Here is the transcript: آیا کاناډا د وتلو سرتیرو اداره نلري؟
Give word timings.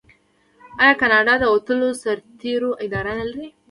آیا 0.81 0.93
کاناډا 1.01 1.33
د 1.39 1.43
وتلو 1.53 1.89
سرتیرو 2.03 2.71
اداره 2.85 3.11
نلري؟ 3.19 3.47